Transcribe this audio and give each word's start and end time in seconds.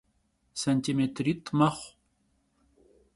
Santimêtrit' 0.61 1.53
mexhu. 1.59 1.91